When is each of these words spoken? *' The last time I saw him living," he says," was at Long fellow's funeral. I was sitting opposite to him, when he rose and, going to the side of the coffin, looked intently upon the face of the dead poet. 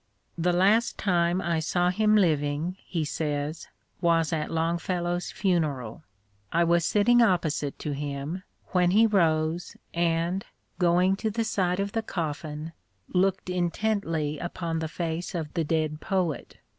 *' 0.23 0.25
The 0.35 0.51
last 0.51 0.97
time 0.97 1.43
I 1.43 1.59
saw 1.59 1.91
him 1.91 2.15
living," 2.15 2.75
he 2.83 3.05
says," 3.05 3.67
was 4.11 4.33
at 4.33 4.49
Long 4.49 4.79
fellow's 4.79 5.29
funeral. 5.29 6.01
I 6.51 6.63
was 6.63 6.83
sitting 6.87 7.21
opposite 7.21 7.77
to 7.77 7.91
him, 7.91 8.41
when 8.69 8.89
he 8.89 9.05
rose 9.05 9.77
and, 9.93 10.43
going 10.79 11.17
to 11.17 11.29
the 11.29 11.43
side 11.43 11.79
of 11.79 11.91
the 11.91 12.01
coffin, 12.01 12.73
looked 13.13 13.47
intently 13.47 14.39
upon 14.39 14.79
the 14.79 14.87
face 14.87 15.35
of 15.35 15.53
the 15.53 15.63
dead 15.63 15.99
poet. 16.01 16.57